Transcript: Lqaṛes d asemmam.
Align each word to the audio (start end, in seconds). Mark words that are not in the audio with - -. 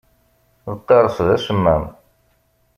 Lqaṛes 0.75 1.15
d 1.25 1.27
asemmam. 1.35 1.83